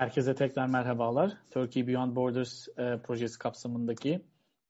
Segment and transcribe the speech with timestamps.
[0.00, 1.32] Herkese tekrar merhabalar.
[1.50, 4.20] Turkey Beyond Borders e, projesi kapsamındaki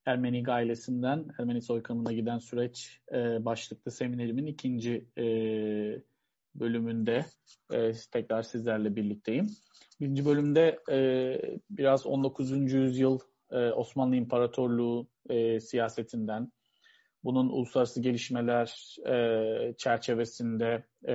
[0.05, 5.23] Ermeni ailesinden Ermeni soykırımına giden süreç e, başlıklı seminerimin ikinci e,
[6.55, 7.25] bölümünde
[7.73, 9.47] e, tekrar sizlerle birlikteyim.
[9.99, 11.37] Birinci bölümde e,
[11.69, 12.73] biraz 19.
[12.73, 13.19] yüzyıl
[13.51, 16.51] e, Osmanlı İmparatorluğu e, siyasetinden,
[17.23, 21.13] bunun uluslararası gelişmeler e, çerçevesinde e,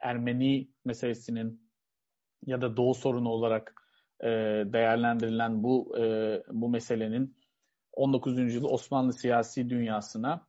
[0.00, 1.67] Ermeni meselesinin
[2.46, 3.74] ya da Doğu sorunu olarak
[4.20, 4.28] e,
[4.72, 6.02] değerlendirilen bu e,
[6.52, 7.36] bu meselenin
[7.92, 8.38] 19.
[8.38, 10.46] yüzyıl Osmanlı siyasi dünyasına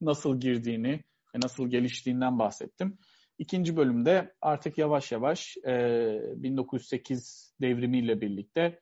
[0.00, 1.04] nasıl girdiğini
[1.34, 2.98] ve nasıl geliştiğinden bahsettim.
[3.38, 8.80] İkinci bölümde artık yavaş yavaş e, 1908 devrimiyle birlikte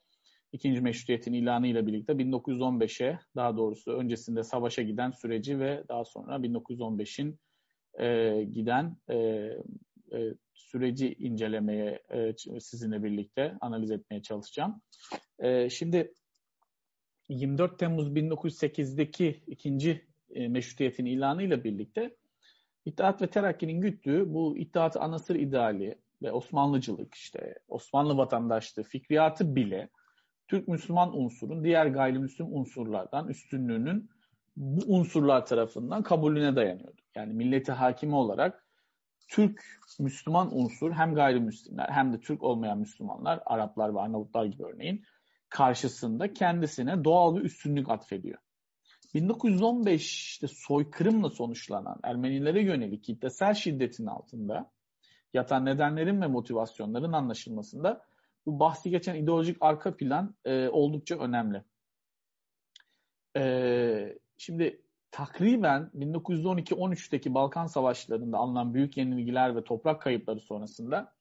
[0.53, 6.37] ikinci meşrutiyetin ilanı ile birlikte 1915'e daha doğrusu öncesinde savaşa giden süreci ve daha sonra
[6.37, 7.39] 1915'in
[7.99, 9.49] e, giden e,
[10.15, 14.83] e, süreci incelemeye e, sizinle birlikte analiz etmeye çalışacağım.
[15.39, 16.15] E, şimdi
[17.29, 22.17] 24 Temmuz 1908'deki ikinci e, meşrutiyetin ilanıyla birlikte
[22.85, 29.89] İttihat ve Terakki'nin güttüğü bu İttihat Anasır ideali ve Osmanlıcılık işte Osmanlı vatandaşlığı fikriyatı bile
[30.49, 34.11] Türk Müslüman unsurun diğer gayrimüslim unsurlardan üstünlüğünün
[34.57, 37.01] bu unsurlar tarafından kabulüne dayanıyordu.
[37.15, 38.64] Yani milleti hakimi olarak
[39.29, 39.65] Türk
[39.99, 45.05] Müslüman unsur hem gayrimüslimler hem de Türk olmayan Müslümanlar, Araplar ve Arnavutlar gibi örneğin
[45.49, 48.39] karşısında kendisine doğal bir üstünlük atfediyor.
[49.15, 54.73] 1915'te soykırımla sonuçlanan Ermenilere yönelik kitlesel şiddetin altında
[55.35, 58.05] yatan nedenlerin ve motivasyonların anlaşılmasında
[58.47, 61.65] bu bahsi geçen ideolojik arka plan e, oldukça önemli.
[63.37, 64.84] E, şimdi
[65.15, 71.13] takriben 1912-13'teki Balkan Savaşları'nda alınan büyük yenilgiler ve toprak kayıpları sonrasında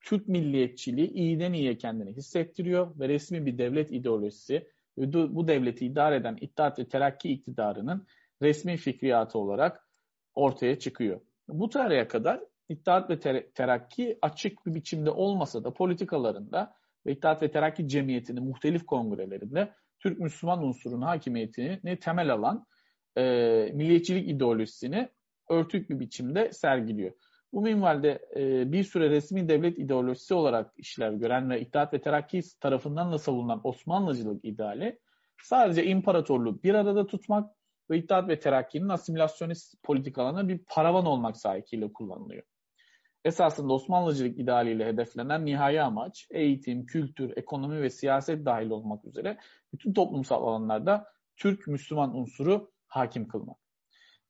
[0.00, 6.38] Türk milliyetçiliği iyiden iyiye kendini hissettiriyor ve resmi bir devlet ideolojisi bu devleti idare eden
[6.40, 8.06] İttihat ve Terakki iktidarının
[8.42, 9.88] resmi fikriyatı olarak
[10.34, 11.20] ortaya çıkıyor.
[11.48, 13.18] Bu tarihe kadar İttihat ve
[13.54, 16.74] Terakki açık bir biçimde olmasa da politikalarında
[17.06, 22.66] ve İttihat ve Terakki Cemiyeti'nin muhtelif kongrelerinde Türk Müslüman unsurun hakimiyetini temel alan
[23.16, 23.22] e,
[23.74, 25.08] milliyetçilik ideolojisini
[25.50, 27.12] örtük bir biçimde sergiliyor.
[27.52, 32.40] Bu minvalde e, bir süre resmi devlet ideolojisi olarak işlev gören ve İttihat ve Terakki
[32.60, 34.98] tarafından da savunulan Osmanlıcılık ideali
[35.42, 37.50] sadece imparatorluğu bir arada tutmak
[37.90, 42.42] ve İttihat ve Terakki'nin asimilasyonist politikalarına bir paravan olmak sahikiyle kullanılıyor.
[43.24, 49.38] Esasında Osmanlıcılık idealiyle hedeflenen nihai amaç eğitim, kültür, ekonomi ve siyaset dahil olmak üzere
[49.72, 51.06] bütün toplumsal alanlarda
[51.36, 53.56] Türk Müslüman unsuru hakim kılmak.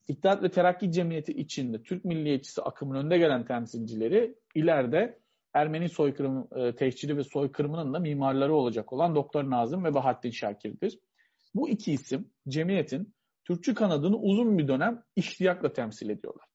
[0.08, 5.20] İttihat ve Terakki Cemiyeti içinde Türk milliyetçisi akımın önde gelen temsilcileri ileride
[5.54, 10.98] Ermeni soykırım e, tehciri ve soykırımının da mimarları olacak olan Doktor Nazım ve Bahattin Şakir'dir.
[11.54, 16.46] Bu iki isim cemiyetin Türkçü kanadını uzun bir dönem iştiyakla temsil ediyorlar.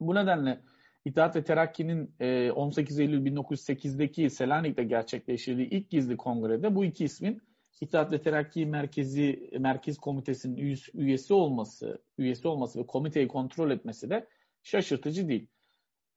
[0.00, 0.60] Bu nedenle
[1.04, 2.14] İttihat ve Terakki'nin
[2.50, 7.42] 18 e, Eylül 1908'deki Selanik'te gerçekleştirdiği ilk gizli kongrede bu iki ismin
[7.80, 14.28] İttihat ve Terakki Merkezi Merkez Komitesi'nin üyesi olması, üyesi olması ve komiteyi kontrol etmesi de
[14.62, 15.46] şaşırtıcı değil.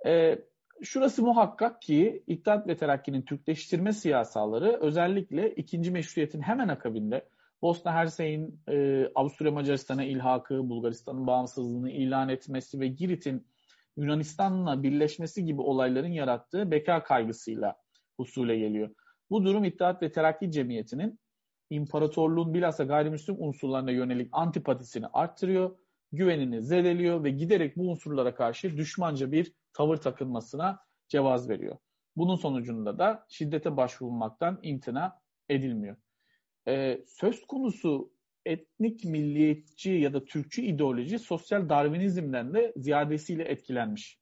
[0.05, 0.39] Ee,
[0.81, 7.29] şurası muhakkak ki İttihat ve Terakki'nin Türkleştirme siyasaları özellikle ikinci meşruiyetin hemen akabinde
[7.61, 13.47] Bosna Hersey'in e, Avusturya Macaristan'a ilhakı, Bulgaristan'ın bağımsızlığını ilan etmesi ve Girit'in
[13.97, 17.75] Yunanistan'la birleşmesi gibi olayların yarattığı beka kaygısıyla
[18.17, 18.89] husule geliyor.
[19.29, 21.19] Bu durum İttihat ve Terakki Cemiyeti'nin
[21.73, 25.77] imparatorluğun bilhassa gayrimüslim unsurlarına yönelik antipatisini arttırıyor,
[26.11, 31.77] güvenini zedeliyor ve giderek bu unsurlara karşı düşmanca bir tavır takılmasına cevaz veriyor.
[32.15, 35.19] Bunun sonucunda da şiddete başvurulmaktan imtina
[35.49, 35.95] edilmiyor.
[36.67, 38.13] Ee, söz konusu
[38.45, 44.19] etnik milliyetçi ya da Türkçü ideoloji sosyal darwinizmden de ziyadesiyle etkilenmiş.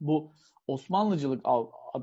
[0.00, 0.32] Bu
[0.66, 1.46] Osmanlıcılık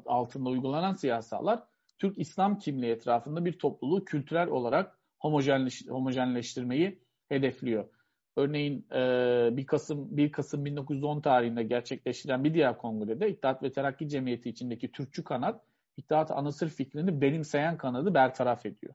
[0.06, 1.64] altında uygulanan siyasalar
[2.02, 7.00] Türk İslam kimliği etrafında bir topluluğu kültürel olarak homojenleş, homojenleştirmeyi
[7.30, 7.90] hedefliyor.
[8.36, 14.50] Örneğin 1 Kasım 1 Kasım 1910 tarihinde gerçekleştirilen bir diğer kongrede İttihat ve Terakki Cemiyeti
[14.50, 15.62] içindeki Türkçü kanat
[15.98, 18.94] İttihat Anasır fikrini benimseyen kanadı bertaraf ediyor.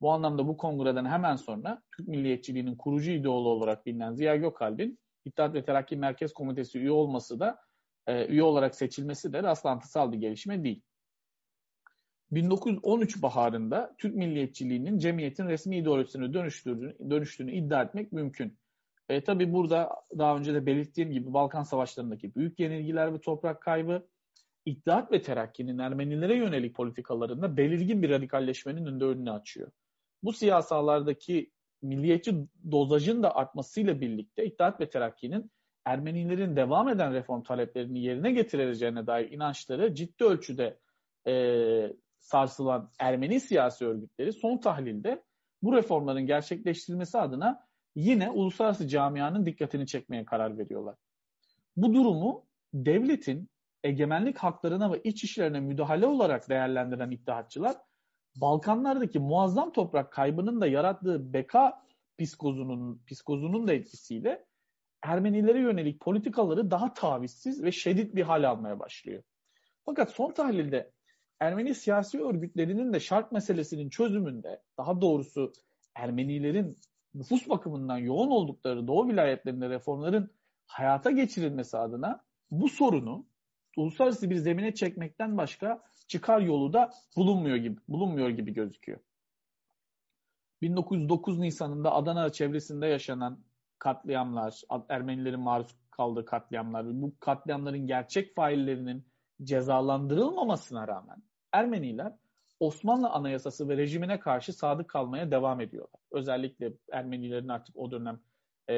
[0.00, 5.54] Bu anlamda bu kongreden hemen sonra Türk milliyetçiliğinin kurucu ideolu olarak bilinen Ziya Gökalp'in İttihat
[5.54, 7.58] ve Terakki Merkez Komitesi üye olması da
[8.08, 10.82] üye olarak seçilmesi de rastlantısal bir gelişme değil.
[12.30, 18.58] 1913 baharında Türk milliyetçiliğinin cemiyetin resmi ideolojisine dönüştürdüğünü, dönüştüğünü iddia etmek mümkün.
[19.08, 24.08] E, tabii burada daha önce de belirttiğim gibi Balkan Savaşları'ndaki büyük yenilgiler ve toprak kaybı,
[24.64, 29.70] İttihat ve Terakki'nin Ermenilere yönelik politikalarında belirgin bir radikalleşmenin önünü açıyor.
[30.22, 31.50] Bu siyasalardaki
[31.82, 32.34] milliyetçi
[32.70, 35.50] dozajın da artmasıyla birlikte İttihat ve Terakki'nin
[35.84, 40.78] Ermenilerin devam eden reform taleplerini yerine getireceğine dair inançları ciddi ölçüde
[41.26, 41.32] e,
[42.20, 45.24] sarsılan Ermeni siyasi örgütleri son tahlilde
[45.62, 47.66] bu reformların gerçekleştirilmesi adına
[47.96, 50.96] yine uluslararası camianın dikkatini çekmeye karar veriyorlar.
[51.76, 53.48] Bu durumu devletin
[53.84, 57.76] egemenlik haklarına ve iç işlerine müdahale olarak değerlendiren iddiatçılar
[58.40, 61.82] Balkanlardaki muazzam toprak kaybının da yarattığı beka
[62.18, 64.48] psikozunun, psikozunun da etkisiyle
[65.02, 69.22] Ermenilere yönelik politikaları daha tavizsiz ve şiddet bir hal almaya başlıyor.
[69.84, 70.90] Fakat son tahlilde
[71.40, 75.52] Ermeni siyasi örgütlerinin de şart meselesinin çözümünde, daha doğrusu
[75.94, 76.78] Ermenilerin
[77.14, 80.30] nüfus bakımından yoğun oldukları Doğu vilayetlerinde reformların
[80.66, 83.26] hayata geçirilmesi adına bu sorunu
[83.76, 88.98] uluslararası bir zemine çekmekten başka çıkar yolu da bulunmuyor gibi bulunmuyor gibi gözüküyor.
[90.62, 93.44] 1909 Nisan'ında Adana çevresinde yaşanan
[93.78, 99.06] katliamlar, Ermenilerin maruz kaldığı katliamlar, bu katliamların gerçek faillerinin
[99.42, 102.12] cezalandırılmamasına rağmen Ermeniler
[102.60, 106.00] Osmanlı Anayasası ve rejimine karşı sadık kalmaya devam ediyorlar.
[106.10, 108.20] Özellikle Ermenilerin artık o dönem
[108.68, 108.74] e,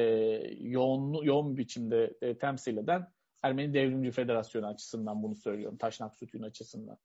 [0.59, 3.11] yoğun, yoğun biçimde e, temsil eden
[3.43, 5.77] Ermeni Devrimci Federasyonu açısından bunu söylüyorum.
[5.77, 6.97] Taşnak Sütun açısından.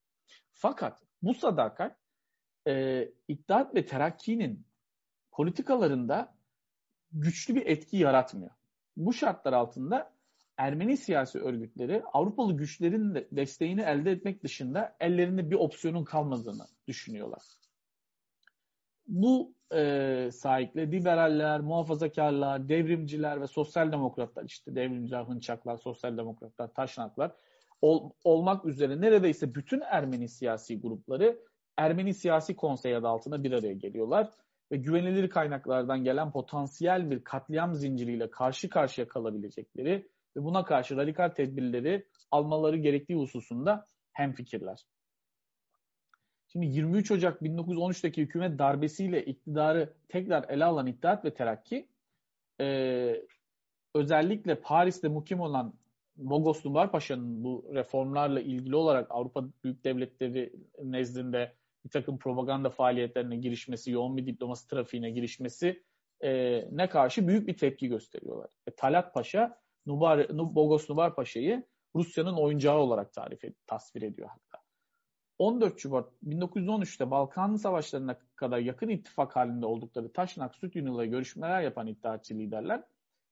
[0.52, 1.96] Fakat bu sadakat
[2.68, 4.66] e, İttihat ve Terakki'nin
[5.30, 6.36] politikalarında
[7.12, 8.50] güçlü bir etki yaratmıyor.
[8.96, 10.15] Bu şartlar altında
[10.58, 17.42] Ermeni siyasi örgütleri Avrupalı güçlerin de desteğini elde etmek dışında ellerinde bir opsiyonun kalmadığını düşünüyorlar.
[19.06, 27.32] Bu e, sahiple liberaller, muhafazakarlar, devrimciler ve sosyal demokratlar işte devrimciler, hınçaklar, sosyal demokratlar, taşnaklar
[27.82, 31.38] ol, olmak üzere neredeyse bütün Ermeni siyasi grupları
[31.76, 34.30] Ermeni siyasi konsey adı altında bir araya geliyorlar
[34.72, 41.28] ve güvenilir kaynaklardan gelen potansiyel bir katliam zinciriyle karşı karşıya kalabilecekleri ve buna karşı radikal
[41.28, 44.86] tedbirleri almaları gerektiği hususunda hemfikirler.
[46.48, 51.88] Şimdi 23 Ocak 1913'teki hükümet darbesiyle iktidarı tekrar ele alan İttihat ve Terakki
[52.60, 53.22] e,
[53.94, 55.74] özellikle Paris'te mukim olan
[56.16, 60.52] Bogos Dumbar Paşa'nın bu reformlarla ilgili olarak Avrupa büyük devletleri
[60.82, 61.52] nezdinde
[61.84, 65.82] bir takım propaganda faaliyetlerine girişmesi, yoğun bir diplomasi trafiğine girişmesi
[66.20, 68.50] e, ne karşı büyük bir tepki gösteriyorlar.
[68.66, 74.64] E, Talat Paşa, Nubar, Bogos Nubar Paşa'yı Rusya'nın oyuncağı olarak tarif et, tasvir ediyor hatta.
[75.38, 81.86] 14 Şubat 1913'te Balkan Savaşları'na kadar yakın ittifak halinde oldukları Taşnak Süt Yunus'la görüşmeler yapan
[81.86, 82.82] iddiatçı liderler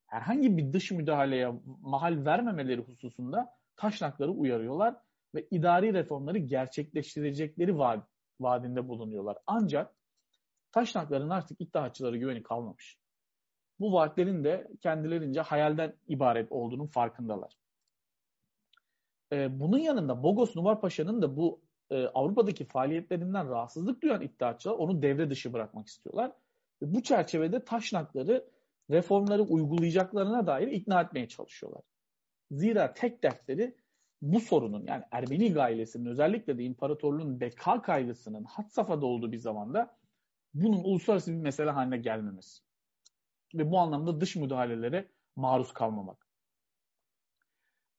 [0.07, 4.97] herhangi bir dış müdahaleye mahal vermemeleri hususunda Taşnakları uyarıyorlar
[5.35, 8.09] ve idari reformları gerçekleştirecekleri vaat,
[8.41, 9.37] vaadinde bulunuyorlar.
[9.47, 9.95] Ancak
[10.73, 12.99] Taşnakların artık iddiatçılara güveni kalmamış.
[13.85, 17.59] Bu vaatlerin de kendilerince hayalden ibaret olduğunun farkındalar.
[19.33, 21.61] Ee, bunun yanında Bogos Nubar Paşa'nın da bu
[21.91, 26.33] e, Avrupa'daki faaliyetlerinden rahatsızlık duyan iddiatçılar onu devre dışı bırakmak istiyorlar.
[26.83, 28.45] Ve bu çerçevede taşnakları
[28.91, 31.83] reformları uygulayacaklarına dair ikna etmeye çalışıyorlar.
[32.51, 33.77] Zira tek dertleri
[34.23, 39.97] bu sorunun yani Ermeni ailesinin özellikle de imparatorluğun beka kaygısının had safhada olduğu bir zamanda
[40.55, 42.64] bunun uluslararası bir mesele haline gelmemesi.
[43.55, 46.27] Ve bu anlamda dış müdahalelere maruz kalmamak.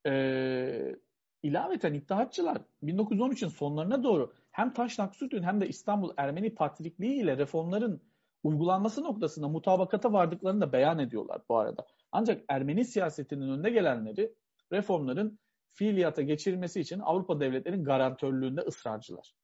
[0.06, 0.96] Ee,
[1.42, 8.02] ilaveten iddiatçılar 1913'ün sonlarına doğru hem Taşnak Sütün hem de İstanbul Ermeni Patrikliği ile reformların
[8.42, 11.86] uygulanması noktasında mutabakata vardıklarını da beyan ediyorlar bu arada.
[12.12, 14.34] Ancak Ermeni siyasetinin önde gelenleri
[14.72, 15.38] reformların
[15.72, 19.34] fiiliyata geçirilmesi için Avrupa devletlerinin garantörlüğünde ısrarcılar.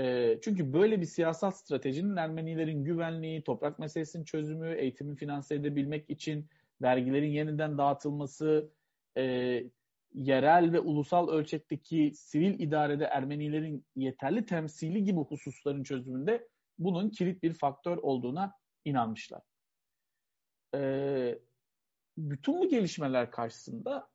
[0.00, 6.48] E, çünkü böyle bir siyasal stratejinin Ermenilerin güvenliği, toprak meselesinin çözümü, eğitimin finanse edebilmek için
[6.82, 8.70] vergilerin yeniden dağıtılması,
[9.16, 9.64] e,
[10.14, 17.54] yerel ve ulusal ölçekteki sivil idarede Ermenilerin yeterli temsili gibi hususların çözümünde bunun kilit bir
[17.54, 18.52] faktör olduğuna
[18.84, 19.42] inanmışlar.
[20.74, 21.38] Ee,
[22.18, 24.08] bütün bu gelişmeler karşısında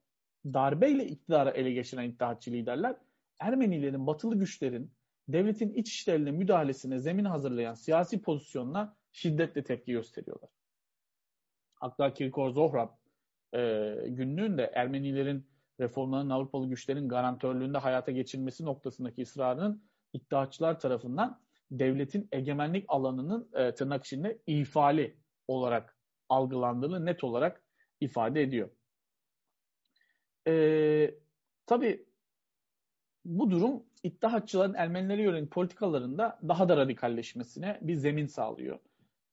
[0.45, 2.95] darbeyle iktidara ele geçiren iddiatçı liderler
[3.39, 4.91] Ermenilerin batılı güçlerin
[5.27, 10.49] devletin iç işlerine müdahalesine zemin hazırlayan siyasi pozisyonuna şiddetle tepki gösteriyorlar.
[11.75, 12.89] Hatta Kirkor Zohrab
[13.53, 13.59] e,
[14.07, 15.47] günlüğünde Ermenilerin
[15.79, 21.41] reformların Avrupalı güçlerin garantörlüğünde hayata geçirilmesi noktasındaki ısrarının iddiatçılar tarafından
[21.71, 25.17] devletin egemenlik alanının e, tırnak içinde ifali
[25.47, 25.97] olarak
[26.29, 27.63] algılandığını net olarak
[28.01, 28.69] ifade ediyor.
[30.47, 31.15] E,
[31.65, 32.05] tabii
[33.25, 38.79] bu durum İttihatçıların Ermenilere yönelik politikalarında daha da radikalleşmesine bir zemin sağlıyor.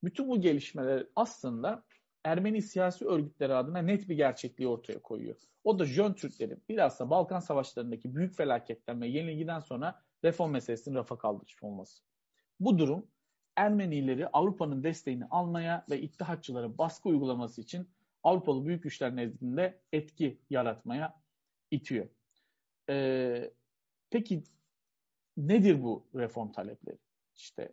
[0.05, 1.85] Bütün bu gelişmeler aslında
[2.25, 5.37] Ermeni siyasi örgütleri adına net bir gerçekliği ortaya koyuyor.
[5.65, 11.19] O da Jön Türklerin bilhassa Balkan Savaşları'ndaki büyük felaketten ve yenilgiden sonra reform meselesini rafa
[11.19, 12.03] kaldırmış olması.
[12.61, 13.07] Bu durum
[13.57, 17.89] Ermenileri Avrupa'nın desteğini almaya ve İttihatçılara baskı uygulaması için
[18.23, 21.15] Avrupalı büyük güçler nezdinde etki yaratmaya
[21.71, 22.09] itiyor.
[22.91, 23.51] Ee,
[24.11, 24.43] peki
[25.49, 26.99] nedir bu reform talepleri?
[27.35, 27.73] İşte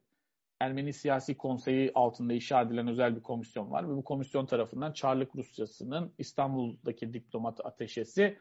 [0.59, 5.35] Ermeni Siyasi Konseyi altında inşa edilen özel bir komisyon var ve bu komisyon tarafından Çarlık
[5.35, 8.37] Rusyası'nın İstanbul'daki diplomat ateşesi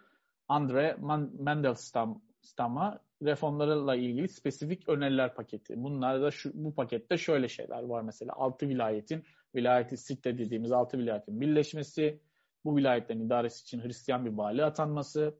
[0.49, 0.97] Andre
[1.38, 5.82] Mandelstam'a reformlarla ilgili spesifik öneriler paketi.
[5.82, 8.32] Bunlar da şu, bu pakette şöyle şeyler var mesela.
[8.32, 12.20] Altı vilayetin, vilayeti sitte dediğimiz altı vilayetin birleşmesi,
[12.64, 15.38] bu vilayetlerin idaresi için Hristiyan bir vali atanması,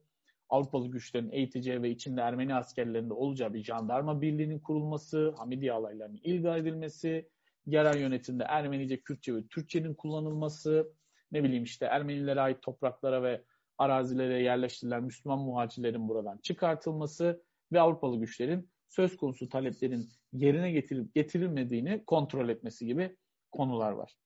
[0.49, 6.57] Avrupalı güçlerin eğiteceği ve içinde Ermeni askerlerinde olacağı bir jandarma birliğinin kurulması, Hamidiye alaylarının ilga
[6.57, 7.29] edilmesi,
[7.67, 10.93] yerel yönetimde Ermenice, Kürtçe ve Türkçenin kullanılması,
[11.33, 13.45] ne bileyim işte Ermenilere ait topraklara ve
[13.79, 22.05] arazilere yerleştirilen Müslüman muhacirlerin buradan çıkartılması ve Avrupalı güçlerin söz konusu taleplerin yerine getirilip getirilmediğini
[22.07, 23.17] kontrol etmesi gibi
[23.51, 24.17] konular var.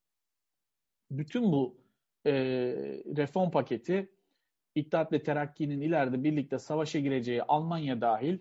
[1.11, 1.81] Bütün bu
[2.27, 2.33] e,
[3.17, 4.13] reform paketi
[4.75, 8.39] İttihat ve Terakki'nin ileride birlikte savaşa gireceği Almanya dahil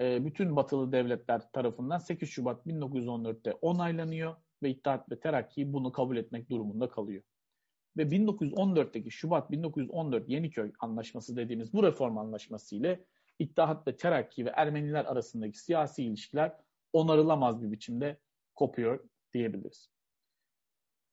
[0.00, 6.16] e, bütün batılı devletler tarafından 8 Şubat 1914'te onaylanıyor ve İttihat ve Terakki bunu kabul
[6.16, 7.22] etmek durumunda kalıyor.
[7.96, 13.04] Ve 1914'teki Şubat 1914 Yeniköy Anlaşması dediğimiz bu reform anlaşması ile
[13.38, 16.56] İttihat ve Terakki ve Ermeniler arasındaki siyasi ilişkiler
[16.92, 18.18] onarılamaz bir biçimde
[18.54, 19.90] kopuyor diyebiliriz.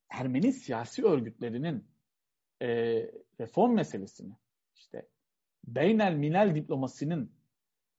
[0.10, 1.88] Ermeni siyasi örgütlerinin
[2.62, 2.68] e,
[3.40, 4.34] reform meselesini
[4.78, 5.08] işte
[5.68, 7.32] beynel minel diplomasinin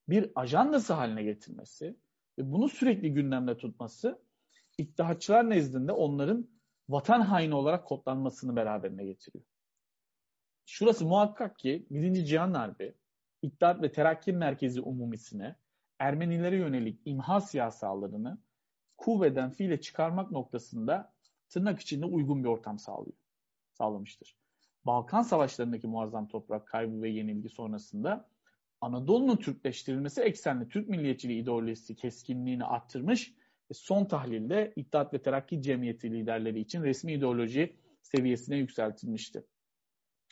[0.08, 1.96] bir ajandası haline getirmesi
[2.38, 4.22] ve bunu sürekli gündemde tutması
[4.78, 6.48] İttihatçılar nezdinde onların
[6.88, 9.44] vatan haini olarak kodlanmasını beraberine getiriyor.
[10.66, 12.24] Şurası muhakkak ki 1.
[12.24, 12.94] Cihan Harbi
[13.42, 15.56] İttihat ve Terakki Merkezi Umumisine
[15.98, 18.38] Ermenilere yönelik imha siyasalarını
[18.96, 21.14] kuvveden fiile çıkarmak noktasında
[21.48, 23.16] tırnak içinde uygun bir ortam sağlıyor,
[23.72, 24.36] sağlamıştır.
[24.88, 28.28] Balkan Savaşları'ndaki muazzam toprak kaybı ve yenilgi sonrasında
[28.80, 33.34] Anadolu'nun Türkleştirilmesi eksenli Türk milliyetçiliği ideolojisi keskinliğini arttırmış
[33.70, 39.44] ve son tahlilde İttihat ve Terakki Cemiyeti liderleri için resmi ideoloji seviyesine yükseltilmişti.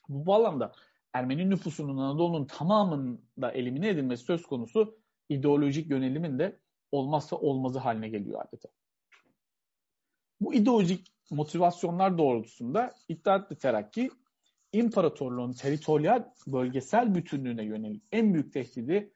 [0.09, 0.73] Bu bağlamda
[1.13, 4.99] Ermeni nüfusunun Anadolu'nun tamamında elimine edilmesi söz konusu
[5.29, 6.59] ideolojik yönelimin de
[6.93, 8.69] olmazsa olmazı haline geliyor adeta.
[10.41, 14.11] Bu ideolojik motivasyonlar doğrultusunda İttihat ve Terakki
[14.79, 19.15] imparatorluğun teritoryal bölgesel bütünlüğüne yönelik en büyük tehdidi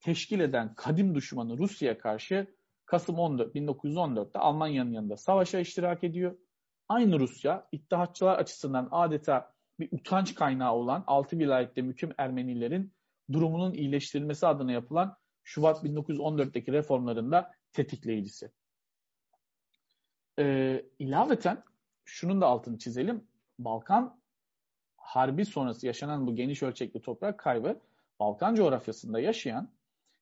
[0.00, 2.54] teşkil eden kadim düşmanı Rusya'ya karşı
[2.86, 6.38] Kasım 14, 1914'te Almanya'nın yanında savaşa iştirak ediyor.
[6.88, 12.92] Aynı Rusya, İttihatçılar açısından adeta bir utanç kaynağı olan 6 vilayette müküm Ermenilerin
[13.32, 18.52] durumunun iyileştirilmesi adına yapılan Şubat 1914'teki reformlarında tetikleyicisi.
[20.38, 21.64] Ee, ilaveten
[22.04, 23.28] şunun da altını çizelim.
[23.58, 24.20] Balkan
[25.04, 27.80] Harbi sonrası yaşanan bu geniş ölçekli toprak kaybı
[28.20, 29.68] Balkan coğrafyasında yaşayan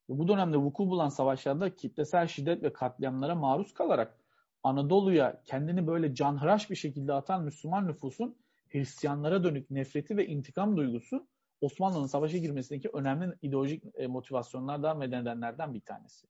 [0.09, 4.17] ve bu dönemde vuku bulan savaşlarda kitlesel şiddet ve katliamlara maruz kalarak
[4.63, 8.35] Anadolu'ya kendini böyle canhıraş bir şekilde atan Müslüman nüfusun
[8.69, 11.27] Hristiyanlara dönük nefreti ve intikam duygusu
[11.61, 16.27] Osmanlı'nın savaşa girmesindeki önemli ideolojik e, motivasyonlardan ve nedenlerden bir tanesi.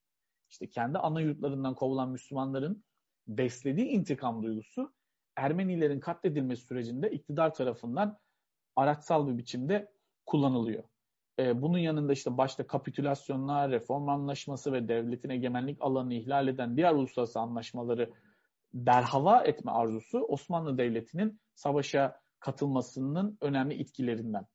[0.50, 2.84] İşte kendi ana yurtlarından kovulan Müslümanların
[3.28, 4.94] beslediği intikam duygusu
[5.36, 8.20] Ermenilerin katledilmesi sürecinde iktidar tarafından
[8.76, 9.92] araçsal bir biçimde
[10.26, 10.84] kullanılıyor.
[11.40, 16.94] E, bunun yanında işte başta kapitülasyonlar, reform anlaşması ve devletin egemenlik alanını ihlal eden diğer
[16.94, 18.14] uluslararası anlaşmaları
[18.74, 24.46] berhava etme arzusu Osmanlı Devleti'nin savaşa katılmasının önemli itkilerinden.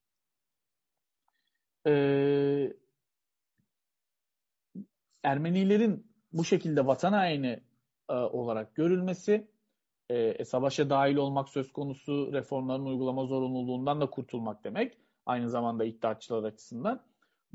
[1.87, 2.73] Ee,
[5.23, 7.61] Ermenilerin bu şekilde vatan haini
[8.11, 9.49] e, olarak görülmesi
[10.09, 14.99] e, savaşa dahil olmak söz konusu reformların uygulama zorunluluğundan da kurtulmak demek.
[15.27, 17.03] Aynı zamanda iddiatçılar açısından.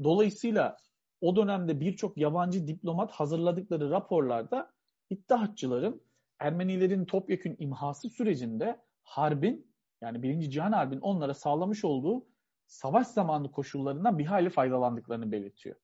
[0.03, 0.77] Dolayısıyla
[1.21, 4.71] o dönemde birçok yabancı diplomat hazırladıkları raporlarda
[5.09, 6.01] iddiatçıların
[6.39, 12.25] Ermenilerin topyekün imhası sürecinde harbin yani Birinci Cihan Harbi'nin onlara sağlamış olduğu
[12.65, 15.75] savaş zamanı koşullarından bir hayli faydalandıklarını belirtiyor.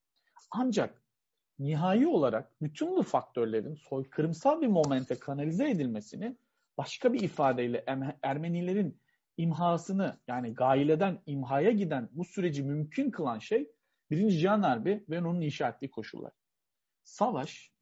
[0.50, 1.02] Ancak
[1.58, 6.36] nihai olarak bütün bu faktörlerin soykırımsal bir momente kanalize edilmesini
[6.80, 7.84] başka bir ifadeyle
[8.22, 9.00] Ermenilerin
[9.36, 13.70] imhasını yani gaileden imhaya giden bu süreci mümkün kılan şey
[14.10, 16.32] Birinci Cihan Harbi ve onun inşa ettiği koşullar.
[17.02, 17.72] Savaş,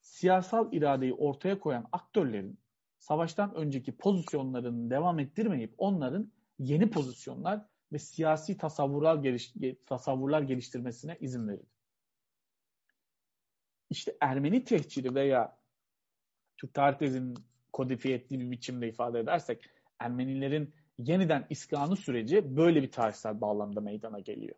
[0.00, 2.58] siyasal iradeyi ortaya koyan aktörlerin
[2.98, 9.54] savaştan önceki pozisyonlarını devam ettirmeyip onların yeni pozisyonlar ve siyasi tasavvurlar, geliş,
[9.86, 11.66] tasavvurlar geliştirmesine izin verir.
[13.90, 15.56] İşte Ermeni tehciri veya
[16.56, 19.64] Türk tarih tezinin kodifiye ettiği bir biçimde ifade edersek
[19.98, 24.54] Ermenilerin yeniden iskanı süreci böyle bir tarihsel bağlamda meydana geliyor.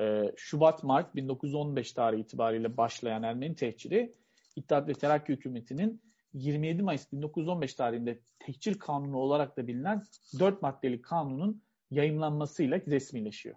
[0.00, 4.14] Ee, Şubat-Mart 1915 tarihi itibariyle başlayan Ermeni tehciri
[4.56, 6.02] İttihat ve Terakki hükümetinin
[6.32, 10.02] 27 Mayıs 1915 tarihinde tehcir kanunu olarak da bilinen
[10.38, 13.56] 4 maddelik kanunun yayınlanmasıyla resmileşiyor.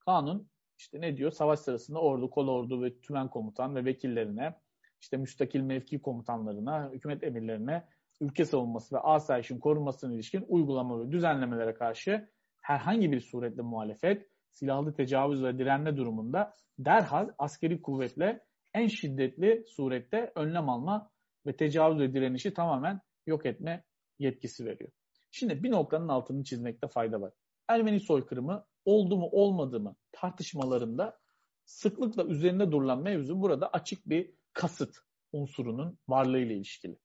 [0.00, 0.48] Kanun
[0.78, 1.30] işte ne diyor?
[1.30, 4.54] Savaş sırasında ordu, kol ordu ve tümen komutan ve vekillerine,
[5.00, 7.84] işte müstakil mevki komutanlarına, hükümet emirlerine
[8.20, 12.28] ülke savunması ve asayişin korunmasına ilişkin uygulama ve düzenlemelere karşı
[12.60, 20.32] herhangi bir suretle muhalefet, silahlı tecavüz ve direnme durumunda derhal askeri kuvvetle en şiddetli surette
[20.34, 21.10] önlem alma
[21.46, 23.84] ve tecavüz ve direnişi tamamen yok etme
[24.18, 24.90] yetkisi veriyor.
[25.30, 27.32] Şimdi bir noktanın altını çizmekte fayda var.
[27.68, 31.18] Ermeni soykırımı oldu mu olmadı mı tartışmalarında
[31.64, 34.96] sıklıkla üzerinde durulan mevzu burada açık bir kasıt
[35.32, 36.98] unsurunun varlığıyla ilişkili.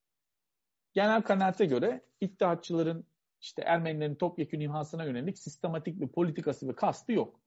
[0.94, 3.08] Genel kanaate göre iddiatçıların
[3.42, 7.42] işte Ermenilerin topyekun imhasına yönelik sistematik bir politikası ve kastı yok.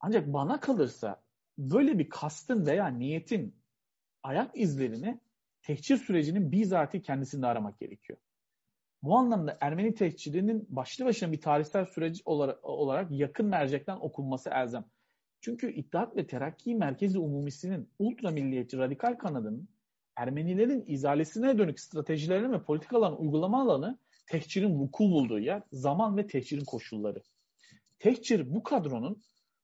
[0.00, 1.22] Ancak bana kalırsa
[1.58, 3.56] böyle bir kastın veya niyetin
[4.22, 5.20] ayak izlerini
[5.62, 8.18] tehcir sürecinin bizatihi kendisinde aramak gerekiyor.
[9.02, 14.84] Bu anlamda Ermeni tehcirinin başlı başına bir tarihsel süreç olarak, olarak yakın mercekten okunması elzem.
[15.42, 19.68] Çünkü İttihat ve Terakki Merkezi Umumisi'nin ultra milliyetçi radikal kanadının
[20.16, 26.64] Ermenilerin izalesine dönük stratejilerini ve politikaların uygulama alanı tehcirin vuku bulduğu yer, zaman ve tehcirin
[26.64, 27.22] koşulları.
[27.98, 29.22] Tehcir bu kadronun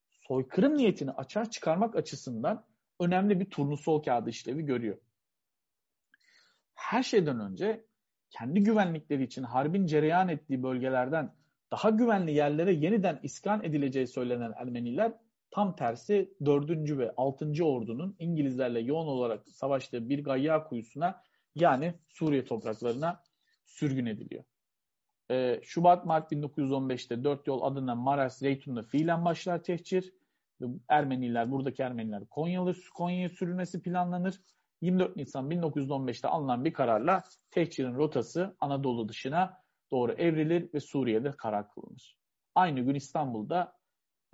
[0.08, 2.64] soykırım niyetini açığa çıkarmak açısından
[3.00, 4.98] önemli bir turnusol kağıdı işlevi görüyor.
[6.74, 7.84] Her şeyden önce
[8.30, 11.34] kendi güvenlikleri için harbin cereyan ettiği bölgelerden
[11.70, 15.12] daha güvenli yerlere yeniden iskan edileceği söylenen Ermeniler
[15.50, 16.98] tam tersi 4.
[16.98, 17.64] ve 6.
[17.64, 21.22] ordunun İngilizlerle yoğun olarak savaştığı bir gayya kuyusuna
[21.54, 23.22] yani Suriye topraklarına
[23.64, 24.44] sürgün ediliyor.
[25.30, 30.14] Ee, Şubat-Mart 1915'te Dört Yol adına Maraş Zeytun'da fiilen başlar tehcir.
[30.88, 34.40] Ermeniler, buradaki Ermeniler Konyalı, Konya'ya sürülmesi planlanır.
[34.80, 41.70] 24 Nisan 1915'te alınan bir kararla tehcirin rotası Anadolu dışına doğru evrilir ve Suriye'de karar
[41.70, 42.16] kılınır.
[42.54, 43.77] Aynı gün İstanbul'da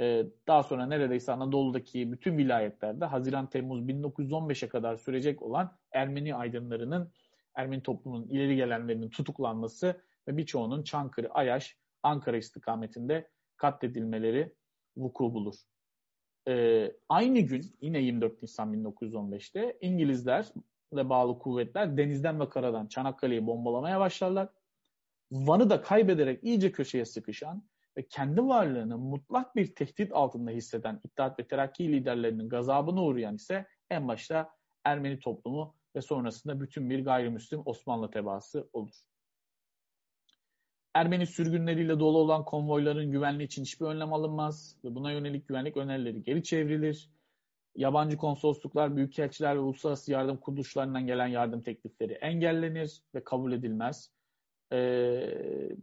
[0.01, 7.13] e, daha sonra neredeyse Anadolu'daki bütün vilayetlerde Haziran-Temmuz 1915'e kadar sürecek olan Ermeni aydınlarının,
[7.55, 14.55] Ermeni toplumunun ileri gelenlerinin tutuklanması ve birçoğunun Çankırı, Ayaş, Ankara istikametinde katledilmeleri
[14.97, 15.55] vuku bulur.
[16.49, 20.47] Ee, aynı gün yine 24 Nisan 1915'te İngilizler
[20.93, 24.49] ve bağlı kuvvetler denizden ve karadan Çanakkale'yi bombalamaya başlarlar.
[25.33, 27.63] Van'ı da kaybederek iyice köşeye sıkışan
[27.97, 33.67] ve kendi varlığını mutlak bir tehdit altında hisseden İttihat ve Terakki liderlerinin gazabına uğrayan ise
[33.91, 34.51] en başta
[34.85, 38.95] Ermeni toplumu ve sonrasında bütün bir gayrimüslim Osmanlı tebaası olur.
[40.95, 46.23] Ermeni sürgünleriyle dolu olan konvoyların güvenliği için hiçbir önlem alınmaz ve buna yönelik güvenlik önerileri
[46.23, 47.11] geri çevrilir.
[47.77, 54.11] Yabancı konsolosluklar, büyükelçiler ve uluslararası yardım kuruluşlarından gelen yardım teklifleri engellenir ve kabul edilmez.
[54.73, 55.77] Ee,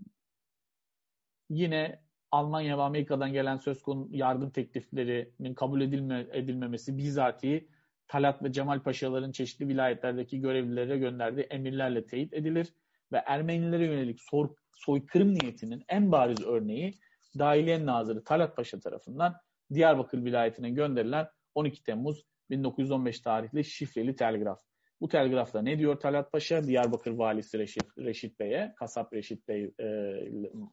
[1.51, 1.99] yine
[2.31, 7.67] Almanya ve Amerika'dan gelen söz konu yardım tekliflerinin kabul edilme, edilmemesi bizatihi
[8.07, 12.73] Talat ve Cemal Paşaların çeşitli vilayetlerdeki görevlilere gönderdiği emirlerle teyit edilir
[13.11, 16.99] ve Ermenilere yönelik sor, soykırım niyetinin en bariz örneği
[17.39, 19.35] Dahiliye Nazırı Talat Paşa tarafından
[19.73, 24.70] Diyarbakır vilayetine gönderilen 12 Temmuz 1915 tarihli şifreli telgraf.
[25.01, 26.63] Bu telgrafta ne diyor Talat Paşa?
[26.63, 30.13] Diyarbakır valisi Reşit, Reşit Bey'e, Kasap Reşit Bey e,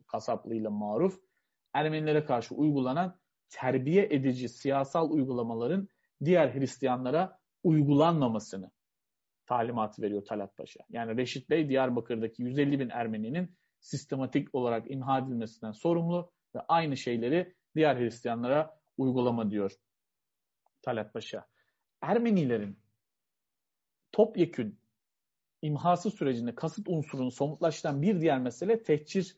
[0.07, 1.21] kasaplığıyla maruf
[1.75, 5.89] Ermenilere karşı uygulanan terbiye edici siyasal uygulamaların
[6.25, 8.71] diğer Hristiyanlara uygulanmamasını
[9.47, 10.81] talimatı veriyor Talat Paşa.
[10.89, 17.55] Yani Reşit Bey Diyarbakır'daki 150 bin Ermeninin sistematik olarak imha edilmesinden sorumlu ve aynı şeyleri
[17.75, 19.73] diğer Hristiyanlara uygulama diyor
[20.83, 21.47] Talat Paşa.
[22.03, 22.79] Ermenilerin
[24.13, 24.79] topyekün
[25.63, 29.37] imhası sürecinde kasıt unsurunu somutlaştıran bir diğer mesele tehcir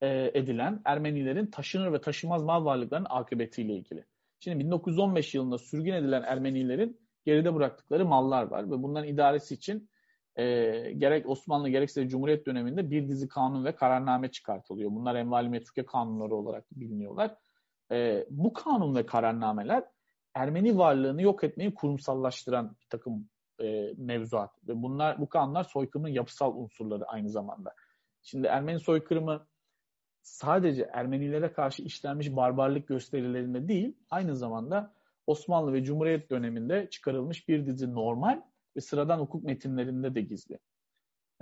[0.00, 4.04] e, edilen Ermenilerin taşınır ve taşımaz mal varlıklarının akıbetiyle ilgili.
[4.40, 9.90] Şimdi 1915 yılında sürgün edilen Ermenilerin geride bıraktıkları mallar var ve bunların idaresi için
[10.36, 10.44] e,
[10.92, 14.90] gerek Osmanlı gerekse Cumhuriyet döneminde bir dizi kanun ve kararname çıkartılıyor.
[14.90, 17.36] Bunlar envali metruke kanunları olarak biliniyorlar.
[17.92, 19.84] E, bu kanun ve kararnameler
[20.34, 23.28] Ermeni varlığını yok etmeyi kurumsallaştıran bir takım
[23.60, 24.68] e, mevzuat.
[24.68, 27.74] Ve bunlar bu kanunlar soykırımın yapısal unsurları aynı zamanda.
[28.22, 29.46] Şimdi Ermeni soykırımı
[30.22, 34.94] sadece Ermenilere karşı işlenmiş barbarlık gösterilerinde değil, aynı zamanda
[35.26, 38.42] Osmanlı ve Cumhuriyet döneminde çıkarılmış bir dizi normal
[38.76, 40.58] ve sıradan hukuk metinlerinde de gizli.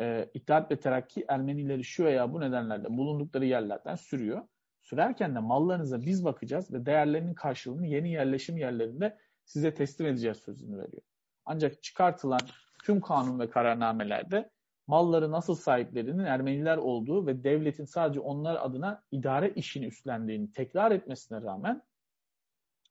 [0.00, 4.42] Ee, İttihat ve Terakki Ermenileri şu veya bu nedenlerle bulundukları yerlerden sürüyor.
[4.82, 10.78] Sürerken de mallarınıza biz bakacağız ve değerlerinin karşılığını yeni yerleşim yerlerinde size teslim edeceğiz sözünü
[10.78, 11.02] veriyor.
[11.46, 12.40] Ancak çıkartılan
[12.84, 14.50] tüm kanun ve kararnamelerde
[14.86, 21.42] malları nasıl sahiplerinin Ermeniler olduğu ve devletin sadece onlar adına idare işini üstlendiğini tekrar etmesine
[21.42, 21.82] rağmen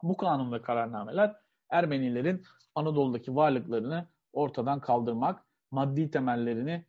[0.04, 1.36] bu kanun ve kararnameler
[1.70, 2.44] Ermenilerin
[2.76, 6.86] Anadolu'daki varlıklarını ortadan kaldırmak, maddi temellerini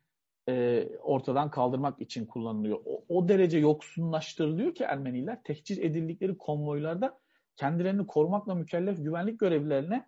[0.48, 2.78] e, ortadan kaldırmak için kullanılıyor.
[2.84, 7.18] O, o derece yoksunlaştırılıyor ki Ermeniler tehcir edildikleri konvoylarda
[7.56, 10.06] kendilerini korumakla mükellef güvenlik görevlilerine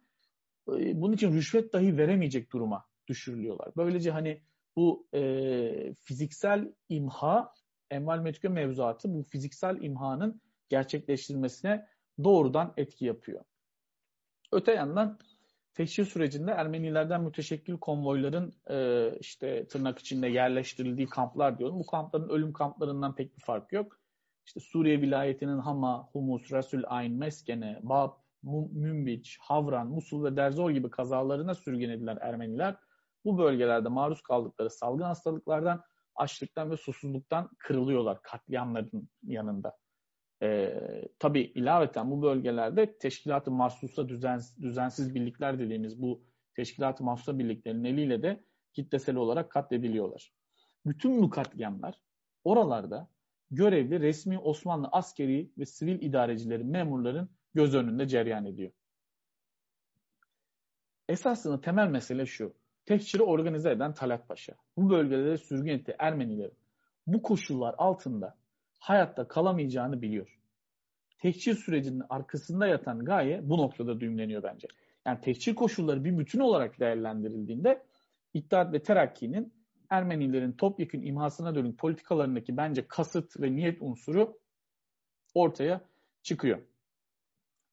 [0.66, 3.72] bunun için rüşvet dahi veremeyecek duruma düşürülüyorlar.
[3.76, 4.42] Böylece hani
[4.76, 7.54] bu e, fiziksel imha,
[7.90, 11.86] enval metüke mevzuatı bu fiziksel imhanın gerçekleştirilmesine
[12.24, 13.44] doğrudan etki yapıyor.
[14.52, 15.18] Öte yandan
[15.74, 21.78] teşhir sürecinde Ermenilerden müteşekkil konvoyların e, işte tırnak içinde yerleştirildiği kamplar diyorum.
[21.78, 24.00] Bu kampların ölüm kamplarından pek bir fark yok.
[24.46, 30.90] İşte Suriye vilayetinin Hama, Humus, Rasul Ayn, Meskene, Bab, Münbiç, Havran, Musul ve Derzor gibi
[30.90, 32.76] kazalarına sürgün edilen Ermeniler
[33.24, 35.82] bu bölgelerde maruz kaldıkları salgın hastalıklardan,
[36.14, 39.76] açlıktan ve susuzluktan kırılıyorlar katliamların yanında.
[40.42, 40.74] E,
[41.18, 48.22] tabii ilaveten bu bölgelerde teşkilat-ı mahsusa düzen, düzensiz birlikler dediğimiz bu teşkilat-ı mahsusa birliklerinin eliyle
[48.22, 50.32] de kitlesel olarak katlediliyorlar.
[50.86, 52.00] Bütün bu katliamlar
[52.44, 53.08] oralarda
[53.50, 58.70] görevli resmi Osmanlı askeri ve sivil idarecilerin, memurların göz önünde cereyan ediyor.
[61.08, 62.54] Esasında temel mesele şu.
[62.86, 64.54] Tehciri organize eden Talat Paşa.
[64.76, 66.56] Bu bölgelere sürgün ettiği Ermenilerin
[67.06, 68.36] bu koşullar altında
[68.78, 70.38] hayatta kalamayacağını biliyor.
[71.18, 74.68] Tehcir sürecinin arkasında yatan gaye bu noktada düğümleniyor bence.
[75.06, 77.82] Yani tehcir koşulları bir bütün olarak değerlendirildiğinde
[78.34, 79.52] İttihat ve Terakki'nin
[79.90, 84.38] Ermenilerin topyekun imhasına dönük politikalarındaki bence kasıt ve niyet unsuru
[85.34, 85.80] ortaya
[86.22, 86.58] çıkıyor.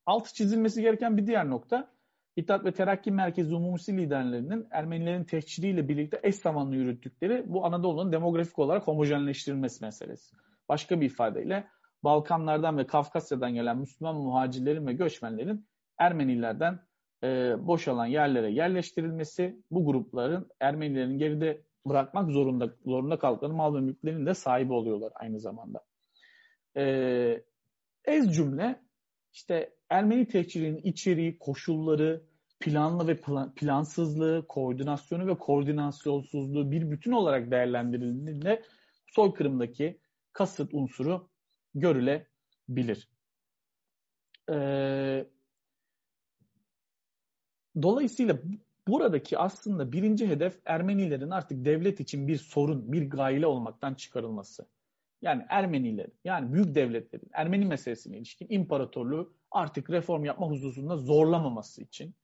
[0.05, 1.93] Altı çizilmesi gereken bir diğer nokta
[2.35, 8.59] İttihat ve Terakki Merkezi Umumisi liderlerinin Ermenilerin tehciriyle birlikte eş zamanlı yürüttükleri bu Anadolu'nun demografik
[8.59, 10.35] olarak homojenleştirilmesi meselesi.
[10.69, 11.67] Başka bir ifadeyle
[12.03, 16.79] Balkanlardan ve Kafkasya'dan gelen Müslüman muhacirlerin ve göçmenlerin Ermenilerden
[17.23, 24.25] e, boşalan yerlere yerleştirilmesi, bu grupların Ermenilerin geride bırakmak zorunda zorunda kaldıkları mal ve mülklerin
[24.25, 25.81] de sahibi oluyorlar aynı zamanda.
[26.77, 26.83] E,
[28.05, 28.79] ez cümle
[29.33, 32.23] işte Ermeni tehcirinin içeriği, koşulları,
[32.59, 38.63] planlı ve plan, plansızlığı, koordinasyonu ve koordinasyonsuzluğu bir bütün olarak değerlendirildiğinde
[39.07, 39.99] soykırımdaki
[40.33, 41.29] kasıt unsuru
[41.75, 43.09] görülebilir.
[44.49, 45.27] Ee,
[47.81, 48.39] dolayısıyla
[48.87, 54.65] buradaki aslında birinci hedef Ermenilerin artık devlet için bir sorun, bir gayle olmaktan çıkarılması.
[55.23, 62.15] Yani Ermeniler, yani büyük devletlerin Ermeni meselesine ilişkin imparatorluğu artık reform yapma hususunda zorlamaması için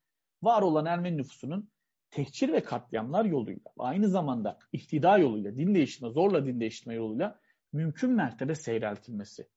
[0.44, 1.70] var olan Ermeni nüfusunun
[2.12, 7.40] tehcir ve katliamlar yoluyla, aynı zamanda ihtida yoluyla, din değiştirme, zorla din değiştirme yoluyla
[7.74, 9.48] mümkün mertebe seyreltilmesi.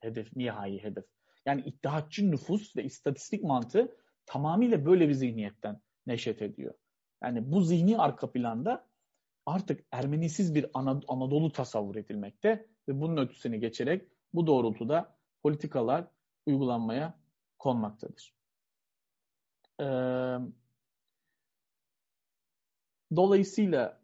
[0.00, 1.04] Hedef, nihai hedef.
[1.46, 6.74] Yani iddiatçı nüfus ve istatistik mantığı tamamıyla böyle bir zihniyetten neşet ediyor.
[7.22, 8.85] Yani bu zihni arka planda
[9.46, 10.66] artık Ermenisiz bir
[11.08, 16.08] Anadolu tasavvur edilmekte ve bunun ötesini geçerek bu doğrultuda politikalar
[16.46, 17.18] uygulanmaya
[17.58, 18.34] konmaktadır.
[19.80, 19.84] Ee,
[23.16, 24.00] dolayısıyla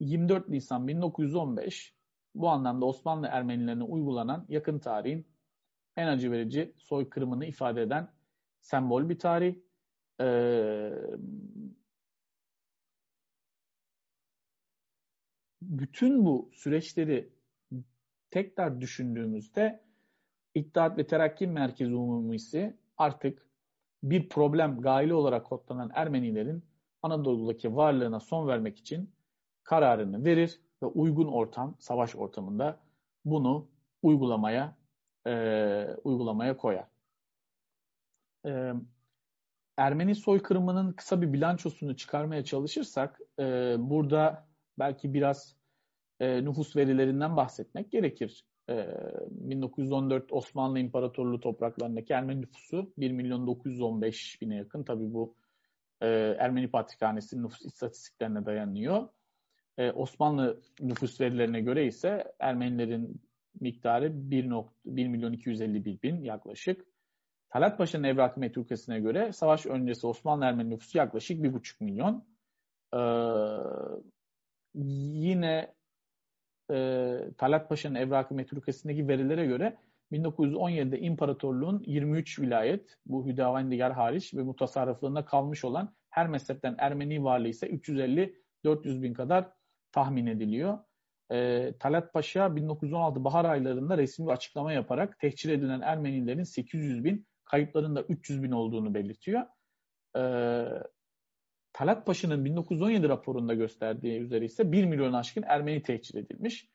[0.00, 1.94] 24 Nisan 1915
[2.34, 5.26] bu anlamda Osmanlı Ermenilerine uygulanan yakın tarihin
[5.96, 8.08] en acı verici soykırımını ifade eden
[8.60, 9.56] sembol bir tarih.
[10.20, 10.92] Ee,
[15.68, 17.28] bütün bu süreçleri
[18.30, 19.84] tekrar düşündüğümüzde
[20.54, 23.46] İttihat ve Terakki Merkezi Umumisi artık
[24.02, 26.64] bir problem gaili olarak kodlanan Ermenilerin
[27.02, 29.10] Anadolu'daki varlığına son vermek için
[29.64, 32.80] kararını verir ve uygun ortam, savaş ortamında
[33.24, 33.68] bunu
[34.02, 34.76] uygulamaya
[35.26, 36.86] e, uygulamaya koyar.
[38.46, 38.72] E,
[39.76, 44.46] Ermeni soykırımının kısa bir bilançosunu çıkarmaya çalışırsak e, burada
[44.78, 45.56] belki biraz
[46.20, 48.44] e, nüfus verilerinden bahsetmek gerekir.
[48.68, 54.82] 1914 Osmanlı İmparatorluğu topraklarındaki Ermeni nüfusu 1 milyon 915 bine yakın.
[54.84, 55.36] Tabii bu
[56.00, 59.08] Ermeni Patrikhanesi'nin nüfus istatistiklerine dayanıyor.
[59.94, 63.22] Osmanlı nüfus verilerine göre ise Ermenilerin
[63.60, 64.50] miktarı 1,
[64.86, 66.86] 1 milyon 251 bin yaklaşık.
[67.50, 72.24] Talat Paşa'nın evrak metrukesine göre savaş öncesi Osmanlı Ermeni nüfusu yaklaşık 1,5 milyon.
[72.94, 72.98] Ee,
[75.44, 75.74] yine
[76.70, 79.76] e, Talat Paşa'nın evrakı metrukesindeki verilere göre
[80.12, 87.48] 1917'de imparatorluğun 23 vilayet, bu Hüdavendigar hariç ve mutasarrıflığında kalmış olan her mezhepten Ermeni varlığı
[87.48, 88.32] ise 350-400
[89.02, 89.50] bin kadar
[89.92, 90.78] tahmin ediliyor.
[91.30, 97.26] E, Talat Paşa 1916 bahar aylarında resmi bir açıklama yaparak tehcir edilen Ermenilerin 800 bin,
[97.44, 99.42] kayıpların da 300 bin olduğunu belirtiyor.
[100.16, 100.22] E,
[101.74, 106.68] Talat Paşa'nın 1917 raporunda gösterdiği üzere ise 1 milyon aşkın Ermeni tehcir edilmiş.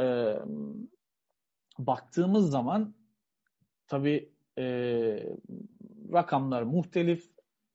[0.00, 0.34] E,
[1.78, 2.94] baktığımız zaman
[3.86, 4.64] tabi e,
[6.12, 7.30] rakamlar muhtelif.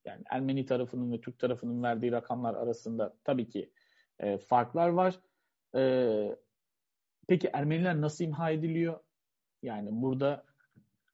[0.06, 3.72] Yani Ermeni tarafının ve Türk tarafının verdiği rakamlar arasında tabii ki
[4.20, 5.20] e, farklar var.
[5.76, 6.38] E,
[7.28, 9.00] peki Ermeniler nasıl imha ediliyor?
[9.64, 10.46] Yani burada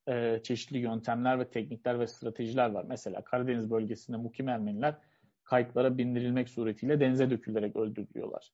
[0.07, 2.85] e, çeşitli yöntemler ve teknikler ve stratejiler var.
[2.87, 4.95] Mesela Karadeniz bölgesinde mukim Ermeniler
[5.45, 8.51] kayıklara bindirilmek suretiyle denize dökülerek öldürülüyorlar.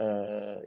[0.00, 0.04] Ee,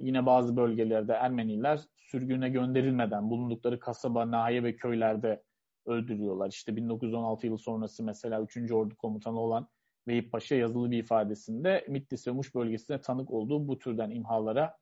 [0.01, 5.43] yine bazı bölgelerde Ermeniler sürgüne gönderilmeden bulundukları kasaba, nahiye ve köylerde
[5.85, 6.49] öldürüyorlar.
[6.49, 8.71] İşte 1916 yılı sonrası mesela 3.
[8.71, 9.67] Ordu Komutanı olan
[10.07, 14.77] Veyip Paşa yazılı bir ifadesinde Mitlis ve Muş bölgesine tanık olduğu bu türden imhalara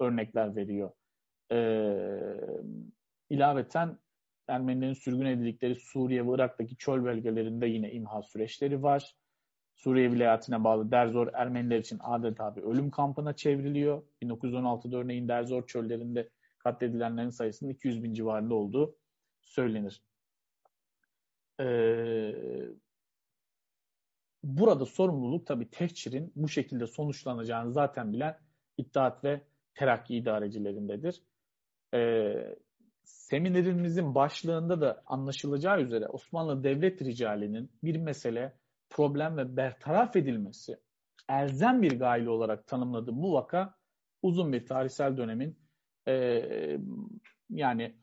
[0.00, 0.90] örnekler veriyor.
[1.52, 2.40] Ee,
[3.30, 3.98] ilaveten
[4.48, 9.14] Ermenilerin sürgün edildikleri Suriye ve Irak'taki çöl bölgelerinde yine imha süreçleri var.
[9.76, 14.02] Suriye vilayetine bağlı Derzor Ermeniler için adeta bir ölüm kampına çevriliyor.
[14.22, 18.96] 1916'da örneğin Derzor çöllerinde katledilenlerin sayısının 200 bin civarında olduğu
[19.40, 20.02] söylenir.
[21.60, 22.34] Ee,
[24.42, 28.38] burada sorumluluk tabii tehcirin bu şekilde sonuçlanacağını zaten bilen
[28.78, 31.22] İttihat ve Terakki idarecilerindedir.
[31.94, 32.56] Ee,
[33.04, 38.58] seminerimizin başlığında da anlaşılacağı üzere Osmanlı devlet ricalinin bir mesele
[38.90, 40.76] problem ve bertaraf edilmesi
[41.28, 43.74] elzem bir gayle olarak tanımladığı bu vaka
[44.22, 45.58] uzun bir tarihsel dönemin
[46.08, 46.42] e,
[47.50, 47.94] yani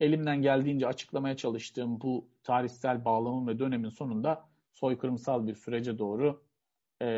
[0.00, 6.44] elimden geldiğince açıklamaya çalıştığım bu tarihsel bağlamın ve dönemin sonunda soykırımsal bir sürece doğru
[7.02, 7.08] e,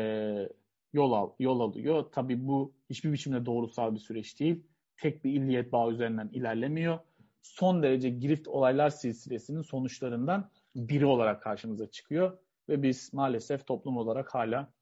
[0.93, 2.05] yol, al, yol alıyor.
[2.11, 4.63] Tabii bu hiçbir biçimde doğrusal bir süreç değil.
[4.97, 6.99] Tek bir illiyet bağı üzerinden ilerlemiyor.
[7.41, 12.37] Son derece girift olaylar silsilesinin sonuçlarından biri olarak karşımıza çıkıyor
[12.69, 14.73] ve biz maalesef toplum olarak hala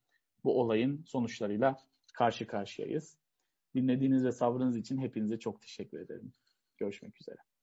[0.44, 1.78] bu olayın sonuçlarıyla
[2.14, 3.18] karşı karşıyayız.
[3.76, 6.34] Dinlediğiniz ve sabrınız için hepinize çok teşekkür ederim.
[6.78, 7.55] Görüşmek üzere.